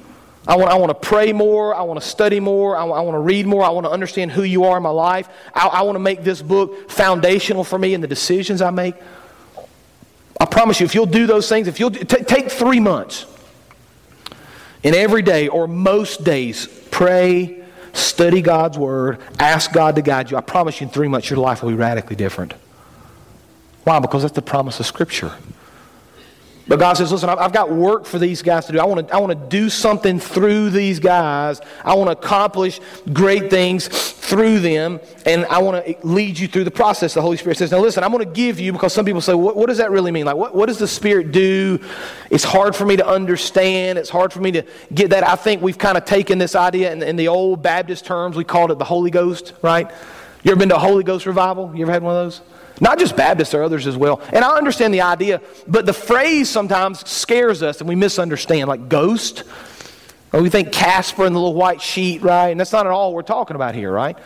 [0.44, 1.72] I want, I want to pray more.
[1.72, 2.76] I want to study more.
[2.76, 3.62] I, I want to read more.
[3.62, 5.28] I want to understand who you are in my life.
[5.54, 8.96] I, I want to make this book foundational for me in the decisions I make.
[10.42, 13.26] I promise you, if you'll do those things, if you'll t- take three months
[14.82, 20.36] and every day or most days, pray, study God's Word, ask God to guide you,
[20.36, 22.54] I promise you in three months your life will be radically different.
[23.84, 24.00] Why?
[24.00, 25.32] Because that's the promise of Scripture.
[26.68, 28.78] But God says, listen, I've got work for these guys to do.
[28.78, 31.60] I want to, I want to do something through these guys.
[31.84, 32.80] I want to accomplish
[33.12, 37.14] great things through them, and I want to lead you through the process.
[37.14, 39.34] The Holy Spirit says, now listen, I'm going to give you, because some people say,
[39.34, 40.24] what, what does that really mean?
[40.24, 41.80] Like, what, what does the Spirit do?
[42.30, 43.98] It's hard for me to understand.
[43.98, 44.62] It's hard for me to
[44.94, 45.26] get that.
[45.26, 48.36] I think we've kind of taken this idea in, in the old Baptist terms.
[48.36, 49.90] We called it the Holy Ghost, right?
[50.44, 51.72] You ever been to a Holy Ghost revival?
[51.74, 52.40] You ever had one of those?
[52.80, 54.20] Not just Baptists, are others as well.
[54.32, 58.68] And I understand the idea, but the phrase sometimes scares us and we misunderstand.
[58.68, 59.44] Like ghost,
[60.32, 62.48] Or we think Casper and the little white sheet, right?
[62.48, 64.16] And that's not at all we're talking about here, right?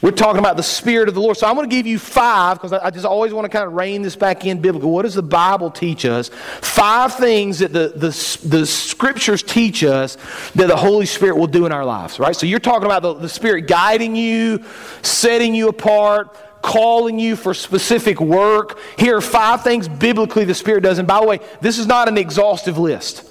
[0.00, 1.36] We're talking about the Spirit of the Lord.
[1.36, 3.74] So I'm going to give you five because I just always want to kind of
[3.74, 4.90] rein this back in biblical.
[4.90, 6.28] What does the Bible teach us?
[6.60, 10.16] Five things that the, the, the Scriptures teach us
[10.56, 12.34] that the Holy Spirit will do in our lives, right?
[12.34, 14.64] So you're talking about the, the Spirit guiding you,
[15.02, 18.78] setting you apart, calling you for specific work.
[18.98, 20.98] Here are five things biblically the Spirit does.
[20.98, 23.28] And by the way, this is not an exhaustive list.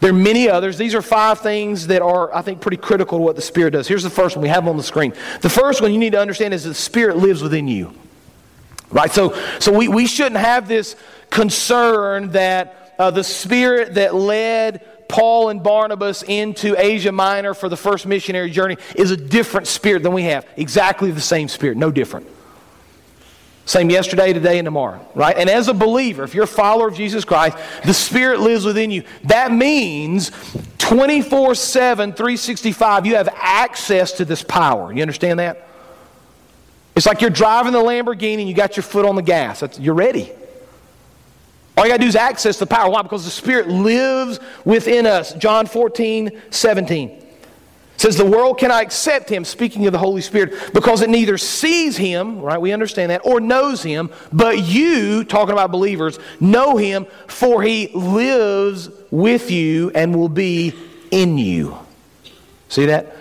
[0.00, 0.78] There are many others.
[0.78, 3.86] These are five things that are, I think, pretty critical to what the Spirit does.
[3.86, 5.14] Here's the first one we have on the screen.
[5.42, 7.92] The first one you need to understand is the Spirit lives within you.
[8.90, 9.12] Right?
[9.12, 10.96] So, so we, we shouldn't have this
[11.30, 17.76] concern that uh, the Spirit that led Paul and Barnabas into Asia Minor for the
[17.76, 20.46] first missionary journey is a different spirit than we have.
[20.56, 22.26] Exactly the same spirit, no different.
[23.66, 25.36] Same yesterday, today, and tomorrow, right?
[25.36, 28.90] And as a believer, if you're a follower of Jesus Christ, the Spirit lives within
[28.90, 29.04] you.
[29.24, 30.32] That means
[30.78, 34.92] 24 7, 365, you have access to this power.
[34.94, 35.68] You understand that?
[36.96, 39.60] It's like you're driving the Lamborghini and you got your foot on the gas.
[39.60, 40.32] That's, you're ready.
[41.76, 42.90] All you got to do is access the power.
[42.90, 43.02] Why?
[43.02, 45.32] Because the Spirit lives within us.
[45.34, 47.22] John 14, 17
[48.02, 51.96] says the world cannot accept him speaking of the holy spirit because it neither sees
[51.96, 57.06] him right we understand that or knows him but you talking about believers know him
[57.28, 60.74] for he lives with you and will be
[61.12, 61.76] in you
[62.68, 63.14] see that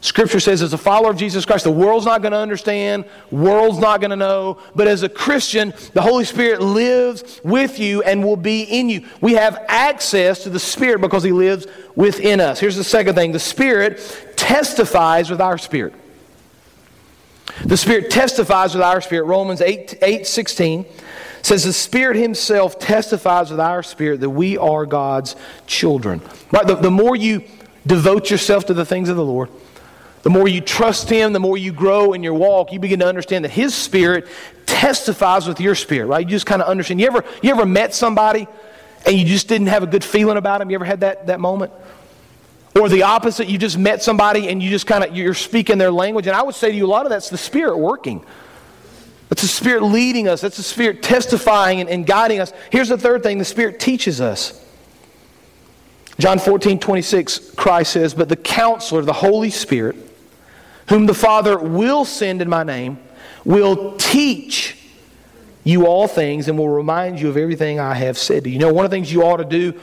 [0.00, 3.78] Scripture says, as a follower of Jesus Christ, the world's not going to understand, world's
[3.78, 8.22] not going to know, but as a Christian, the Holy Spirit lives with you and
[8.22, 9.06] will be in you.
[9.20, 12.60] We have access to the Spirit because He lives within us.
[12.60, 15.94] Here's the second thing the Spirit testifies with our spirit.
[17.64, 19.24] The Spirit testifies with our spirit.
[19.24, 20.84] Romans 8, 8 16
[21.42, 26.20] says, The Spirit Himself testifies with our spirit that we are God's children.
[26.52, 26.66] Right?
[26.66, 27.44] The, the more you
[27.86, 29.48] devote yourself to the things of the Lord,
[30.26, 33.06] the more you trust Him, the more you grow in your walk, you begin to
[33.06, 34.26] understand that His Spirit
[34.66, 36.26] testifies with your spirit, right?
[36.26, 37.00] You just kind of understand.
[37.00, 38.48] You ever, you ever met somebody
[39.06, 40.68] and you just didn't have a good feeling about them?
[40.68, 41.72] You ever had that, that moment?
[42.74, 45.92] Or the opposite, you just met somebody and you just kind of, you're speaking their
[45.92, 46.26] language.
[46.26, 48.26] And I would say to you, a lot of that's the Spirit working.
[49.28, 50.40] That's the Spirit leading us.
[50.40, 52.52] That's the Spirit testifying and, and guiding us.
[52.72, 54.60] Here's the third thing the Spirit teaches us.
[56.18, 60.05] John 14, 26, Christ says, But the counselor, the Holy Spirit,
[60.88, 62.98] whom the Father will send in my name,
[63.44, 64.76] will teach
[65.64, 68.54] you all things and will remind you of everything I have said to you.
[68.54, 69.78] You know, one of the things you ought to do,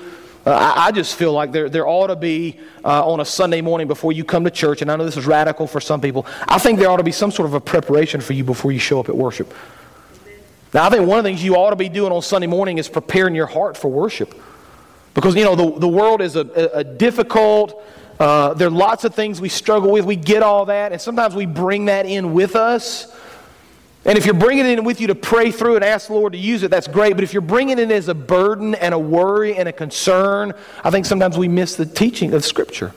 [0.45, 3.61] uh, I, I, just feel like there, there ought to be uh, on a Sunday
[3.61, 6.25] morning before you come to church, and I know this is radical for some people,
[6.47, 8.79] I think there ought to be some sort of a preparation for you before you
[8.79, 9.53] show up at worship.
[10.73, 12.77] Now, I think one of the things you ought to be doing on Sunday morning
[12.77, 14.33] is preparing your heart for worship.
[15.13, 17.83] Because, you know, the, the world is a, a, a difficult,
[18.19, 20.05] uh, there are lots of things we struggle with.
[20.05, 23.13] We get all that, and sometimes we bring that in with us.
[24.05, 26.33] And if you're bringing it in with you to pray through and ask the Lord
[26.33, 27.13] to use it, that's great.
[27.13, 30.91] But if you're bringing it as a burden and a worry and a concern, I
[30.91, 32.93] think sometimes we miss the teaching of Scripture.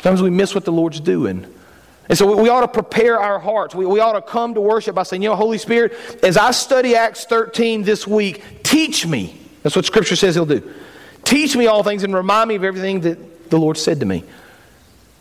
[0.00, 1.44] Sometimes we miss what the Lord's doing.
[2.08, 3.74] And so we ought to prepare our hearts.
[3.74, 6.52] We, we ought to come to worship by saying, you know, Holy Spirit, as I
[6.52, 9.38] study Acts 13 this week, teach me.
[9.62, 10.72] That's what Scripture says He'll do.
[11.24, 13.18] Teach me all things and remind me of everything that
[13.50, 14.24] the Lord said to me.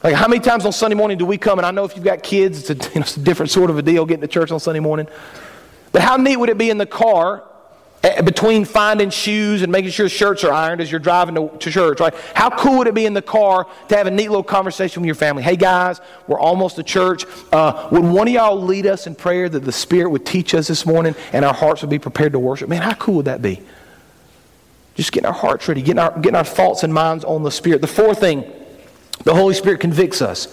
[0.03, 1.59] Like, how many times on Sunday morning do we come?
[1.59, 3.69] And I know if you've got kids, it's a, you know, it's a different sort
[3.69, 5.07] of a deal getting to church on Sunday morning.
[5.91, 7.43] But how neat would it be in the car
[8.03, 11.71] eh, between finding shoes and making sure shirts are ironed as you're driving to, to,
[11.71, 12.13] church, right?
[12.35, 15.07] How cool would it be in the car to have a neat little conversation with
[15.07, 15.41] your family?
[15.41, 17.25] Hey, guys, we're almost to church.
[17.51, 20.67] Uh, would one of y'all lead us in prayer that the Spirit would teach us
[20.67, 22.69] this morning and our hearts would be prepared to worship?
[22.69, 23.61] Man, how cool would that be?
[24.97, 27.81] Just getting our hearts ready, getting our, getting our thoughts and minds on the Spirit.
[27.81, 28.43] The fourth thing
[29.23, 30.47] the Holy Spirit convicts us.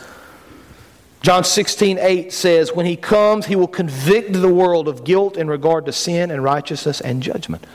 [1.23, 5.49] John 16, 8 says, When he comes, he will convict the world of guilt in
[5.49, 7.67] regard to sin and righteousness and judgment.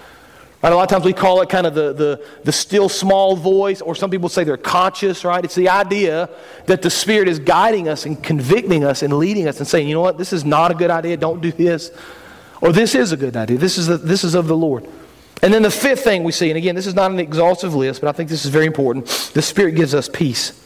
[0.62, 0.71] Right?
[0.71, 3.82] A lot of times we call it kind of the, the, the still small voice,
[3.82, 5.43] or some people say they're conscious, right?
[5.43, 6.29] It's the idea
[6.67, 9.95] that the Spirit is guiding us and convicting us and leading us and saying, you
[9.95, 11.89] know what, this is not a good idea, don't do this.
[12.62, 14.86] Or this is a good idea, this is, a, this is of the Lord.
[15.41, 18.02] And then the fifth thing we see, and again, this is not an exhaustive list,
[18.02, 20.60] but I think this is very important the Spirit gives us peace.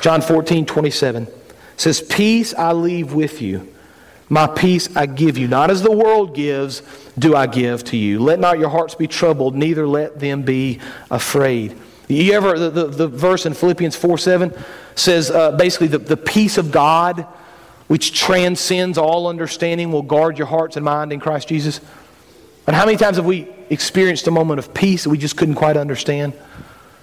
[0.00, 1.28] John 14, 27
[1.76, 3.72] says, Peace I leave with you.
[4.28, 5.48] My peace I give you.
[5.48, 6.82] Not as the world gives,
[7.18, 8.20] do I give to you.
[8.20, 10.78] Let not your hearts be troubled, neither let them be
[11.10, 11.76] afraid.
[12.06, 14.54] You ever, the, the, the verse in Philippians 4 7
[14.94, 17.26] says uh, basically the, the peace of God,
[17.86, 21.80] which transcends all understanding, will guard your hearts and mind in Christ Jesus.
[22.70, 25.56] And how many times have we experienced a moment of peace that we just couldn't
[25.56, 26.34] quite understand?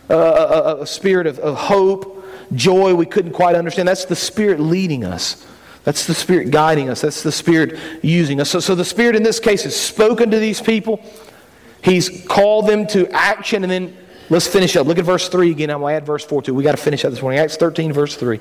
[0.09, 3.87] a, a, a spirit of, of hope, joy we couldn't quite understand.
[3.87, 5.45] That's the Spirit leading us.
[5.83, 7.01] That's the Spirit guiding us.
[7.01, 8.49] That's the Spirit using us.
[8.49, 11.01] So, so the Spirit in this case has spoken to these people.
[11.81, 13.63] He's called them to action.
[13.63, 13.97] And then
[14.29, 14.87] let's finish up.
[14.87, 15.69] Look at verse 3 again.
[15.69, 16.53] I'm going to add verse 4 too.
[16.53, 17.39] we got to finish up this morning.
[17.39, 18.39] Acts 13, verse 3.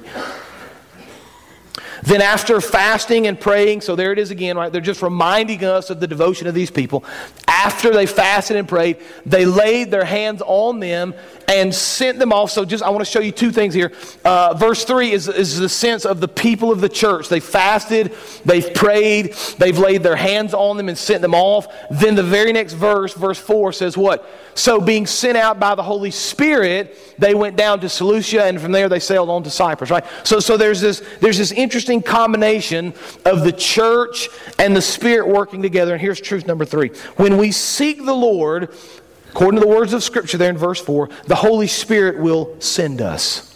[2.03, 4.71] Then, after fasting and praying, so there it is again, right?
[4.71, 7.05] They're just reminding us of the devotion of these people.
[7.49, 11.15] After they fasted and prayed, they laid their hands on them
[11.49, 12.51] and sent them off.
[12.51, 13.93] So, just I want to show you two things here.
[14.25, 17.29] Uh, verse 3 is, is the sense of the people of the church.
[17.29, 18.13] They fasted,
[18.45, 21.67] they've prayed, they've laid their hands on them and sent them off.
[21.91, 24.29] Then, the very next verse, verse 4, says what?
[24.55, 28.73] So, being sent out by the Holy Spirit, they went down to Seleucia, and from
[28.73, 30.05] there they sailed on to Cyprus, right?
[30.25, 32.94] So, so there's, this, there's this interesting combination
[33.25, 35.92] of the church and the Spirit working together.
[35.92, 36.88] And here's truth number three.
[37.16, 38.70] When we seek the Lord,
[39.31, 43.01] according to the words of Scripture there in verse 4, the Holy Spirit will send
[43.01, 43.56] us.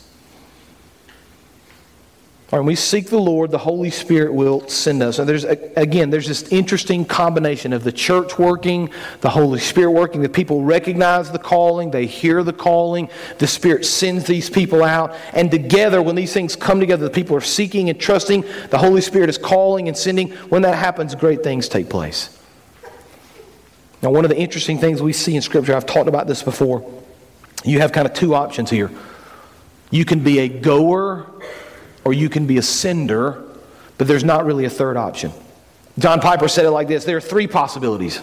[2.50, 5.20] When we seek the Lord, the Holy Spirit will send us.
[5.20, 10.20] And there's again, there's this interesting combination of the church working, the Holy Spirit working.
[10.20, 13.08] The people recognize the calling, they hear the calling,
[13.38, 17.36] the Spirit sends these people out, and together, when these things come together, the people
[17.36, 18.44] are seeking and trusting.
[18.70, 20.30] The Holy Spirit is calling and sending.
[20.48, 22.36] When that happens, great things take place.
[24.02, 26.90] Now, one of the interesting things we see in Scripture, I've talked about this before.
[27.64, 28.90] You have kind of two options here.
[29.92, 31.26] You can be a goer
[32.04, 33.42] or you can be a sender,
[33.98, 35.32] but there's not really a third option.
[35.98, 38.20] John Piper said it like this there are three possibilities.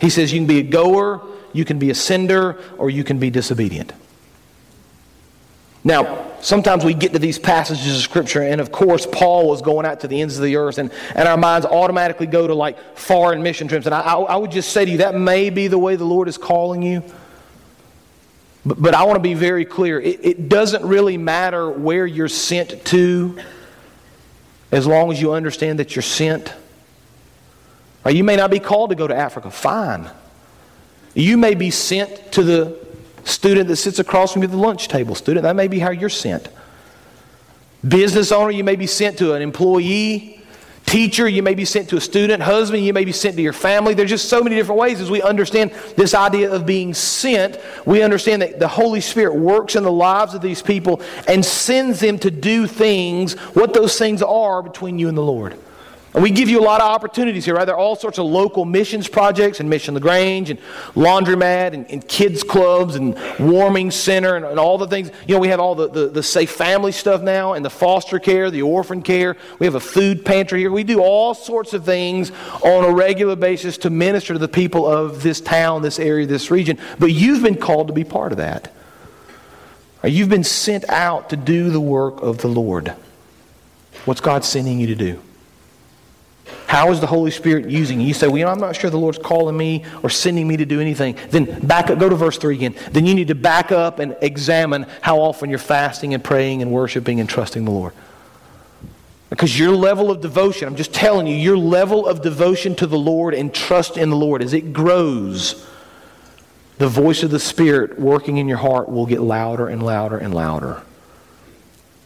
[0.00, 1.20] He says you can be a goer,
[1.52, 3.92] you can be a sender, or you can be disobedient.
[5.84, 9.84] Now, sometimes we get to these passages of Scripture, and of course, Paul was going
[9.84, 12.96] out to the ends of the earth, and, and our minds automatically go to like
[12.96, 13.86] foreign mission trips.
[13.86, 16.28] And I, I would just say to you, that may be the way the Lord
[16.28, 17.02] is calling you.
[18.64, 20.00] But, but I want to be very clear.
[20.00, 23.38] It, it doesn't really matter where you're sent to
[24.70, 26.52] as long as you understand that you're sent.
[28.04, 29.50] Or you may not be called to go to Africa.
[29.50, 30.10] Fine.
[31.14, 32.78] You may be sent to the
[33.24, 35.14] student that sits across from you at the lunch table.
[35.14, 36.48] Student, that may be how you're sent.
[37.86, 40.41] Business owner, you may be sent to an employee.
[40.92, 42.42] Teacher, you may be sent to a student.
[42.42, 43.94] Husband, you may be sent to your family.
[43.94, 47.58] There's just so many different ways as we understand this idea of being sent.
[47.86, 52.00] We understand that the Holy Spirit works in the lives of these people and sends
[52.00, 55.56] them to do things, what those things are between you and the Lord.
[56.14, 57.64] And we give you a lot of opportunities here, right?
[57.64, 60.60] There are all sorts of local missions projects and Mission LaGrange and
[60.94, 65.10] laundromat and, and kids clubs and warming center and, and, all the things.
[65.26, 68.18] You know, we have all the, the, the safe family stuff now and the foster
[68.18, 69.38] care, the orphan care.
[69.58, 70.70] We have a food pantry here.
[70.70, 72.30] We do all sorts of things
[72.62, 76.50] on a regular basis to minister to the people of this town, this area, this
[76.50, 76.78] region.
[76.98, 78.70] But you've been called to be part of that.
[80.04, 82.94] You've been sent out to do the work of the Lord.
[84.04, 85.22] What's God sending you to do?
[86.72, 88.06] How is the Holy Spirit using you?
[88.06, 90.56] You say, well, you know, I'm not sure the Lord's calling me or sending me
[90.56, 91.18] to do anything.
[91.28, 92.74] Then back up, go to verse 3 again.
[92.92, 96.72] Then you need to back up and examine how often you're fasting and praying and
[96.72, 97.92] worshiping and trusting the Lord.
[99.28, 102.96] Because your level of devotion, I'm just telling you, your level of devotion to the
[102.96, 105.66] Lord and trust in the Lord, as it grows,
[106.78, 110.32] the voice of the Spirit working in your heart will get louder and louder and
[110.32, 110.82] louder.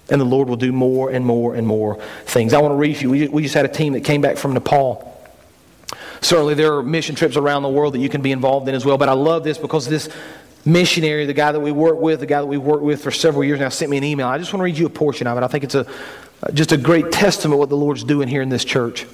[0.09, 2.53] And the Lord will do more and more and more things.
[2.53, 3.11] I want to read you.
[3.11, 5.12] We, we just had a team that came back from Nepal.
[6.21, 8.85] Certainly, there are mission trips around the world that you can be involved in as
[8.85, 8.99] well.
[8.99, 10.09] But I love this because this
[10.64, 13.45] missionary, the guy that we work with, the guy that we've worked with for several
[13.45, 14.29] years now, sent me an email.
[14.29, 15.42] I just want to read you a portion of it.
[15.42, 15.87] I think it's a,
[16.55, 19.07] just a great testament of what the Lord's doing here in this church.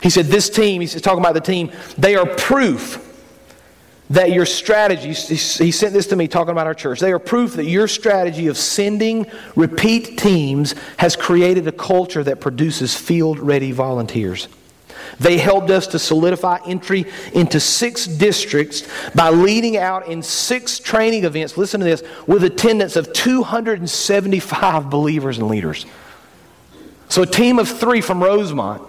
[0.00, 3.03] He said, This team, he's talking about the team, they are proof
[4.10, 7.54] that your strategy, he sent this to me talking about our church, they are proof
[7.54, 13.72] that your strategy of sending repeat teams has created a culture that produces field ready
[13.72, 14.48] volunteers.
[15.20, 21.24] They helped us to solidify entry into six districts by leading out in six training
[21.24, 25.86] events, listen to this, with attendance of 275 believers and leaders.
[27.08, 28.82] So a team of three from Rosemont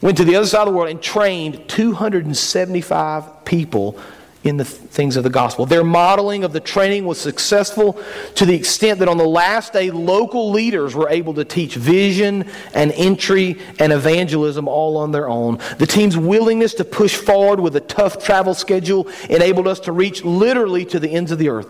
[0.00, 3.98] went to the other side of the world and trained 275 people
[4.44, 5.66] in the things of the gospel.
[5.66, 8.00] Their modeling of the training was successful
[8.34, 12.50] to the extent that on the last day, local leaders were able to teach vision
[12.74, 15.58] and entry and evangelism all on their own.
[15.78, 20.24] The team's willingness to push forward with a tough travel schedule enabled us to reach
[20.24, 21.68] literally to the ends of the earth.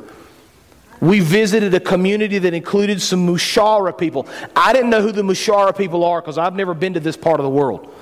[1.03, 4.29] We visited a community that included some Mushara people.
[4.55, 7.41] I didn't know who the Mushara people are because I've never been to this part
[7.41, 7.93] of the world.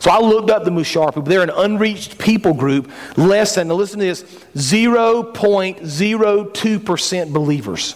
[0.00, 1.22] So I looked up the Mushar people.
[1.22, 4.22] They're an unreached people group, less than, listen to this,
[4.54, 7.94] 0.02% believers.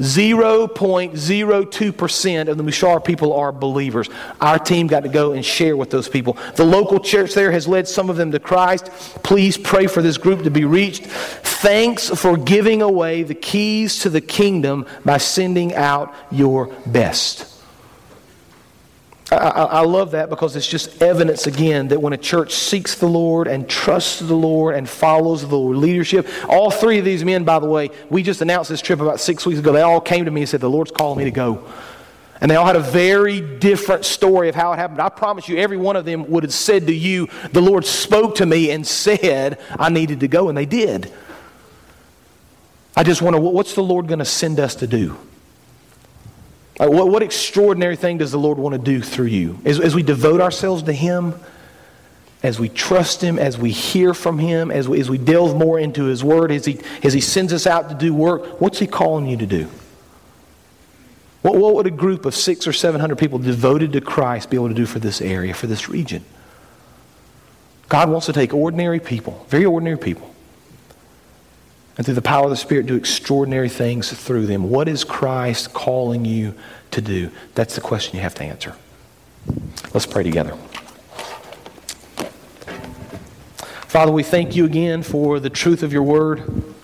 [0.00, 4.08] 0.02% of the Mushar people are believers.
[4.40, 6.36] Our team got to go and share with those people.
[6.56, 8.86] The local church there has led some of them to Christ.
[9.22, 11.06] Please pray for this group to be reached.
[11.06, 17.51] Thanks for giving away the keys to the kingdom by sending out your best.
[19.36, 23.06] I, I, love that because it's just evidence again that when a church seeks the
[23.06, 27.44] Lord and trusts the Lord and follows the Lord leadership, all three of these men,
[27.44, 29.72] by the way, we just announced this trip about six weeks ago.
[29.72, 31.64] They all came to me and said, The Lord's calling me to go.
[32.40, 35.00] And they all had a very different story of how it happened.
[35.00, 38.34] I promise you, every one of them would have said to you, The Lord spoke
[38.36, 41.12] to me and said I needed to go, and they did.
[42.96, 45.16] I just wonder, what's the Lord going to send us to do?
[46.78, 49.58] Like what, what extraordinary thing does the Lord want to do through you?
[49.64, 51.34] As, as we devote ourselves to Him,
[52.42, 55.78] as we trust Him, as we hear from Him, as we, as we delve more
[55.78, 58.86] into His Word, as he, as he sends us out to do work, what's He
[58.86, 59.68] calling you to do?
[61.42, 64.56] What, what would a group of six or seven hundred people devoted to Christ be
[64.56, 66.24] able to do for this area, for this region?
[67.88, 70.31] God wants to take ordinary people, very ordinary people,
[72.02, 74.68] and through the power of the Spirit do extraordinary things through them.
[74.68, 76.52] What is Christ calling you
[76.90, 77.30] to do?
[77.54, 78.74] That's the question you have to answer.
[79.94, 80.56] Let's pray together.
[83.86, 86.74] Father, we thank you again for the truth of your word.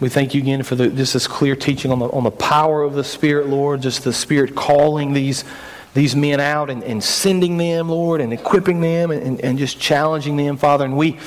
[0.00, 2.82] We thank you again for the, just this clear teaching on the, on the power
[2.82, 5.44] of the Spirit, Lord, just the Spirit calling these,
[5.92, 10.38] these men out and, and sending them, Lord, and equipping them and, and just challenging
[10.38, 10.86] them, Father.
[10.86, 11.18] And we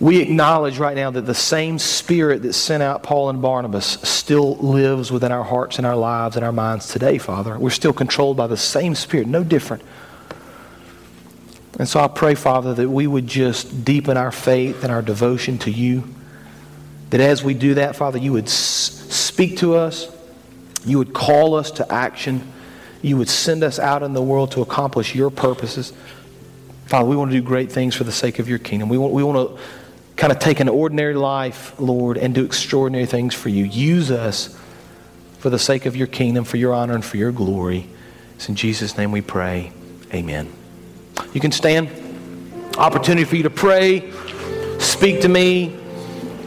[0.00, 4.56] we acknowledge right now that the same Spirit that sent out Paul and Barnabas still
[4.56, 7.58] lives within our hearts and our lives and our minds today, Father.
[7.58, 9.82] We're still controlled by the same Spirit, no different.
[11.78, 15.58] And so I pray, Father, that we would just deepen our faith and our devotion
[15.58, 16.04] to you.
[17.10, 20.14] That as we do that, Father, you would speak to us,
[20.84, 22.52] you would call us to action,
[23.02, 25.92] you would send us out in the world to accomplish your purposes.
[26.86, 28.88] Father, we want to do great things for the sake of your kingdom.
[28.88, 29.62] We want, we want to
[30.18, 33.64] kind of take an ordinary life, Lord, and do extraordinary things for you.
[33.64, 34.58] Use us
[35.38, 37.88] for the sake of your kingdom, for your honor, and for your glory.
[38.34, 39.72] It's in Jesus' name we pray.
[40.12, 40.52] Amen.
[41.32, 41.88] You can stand.
[42.76, 44.12] Opportunity for you to pray,
[44.80, 45.78] speak to me,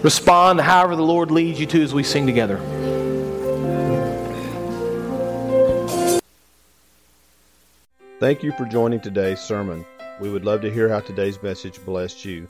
[0.04, 2.58] respond however the Lord leads you to as we sing together.
[8.20, 9.86] Thank you for joining today's sermon.
[10.20, 12.50] We would love to hear how today's message blessed you.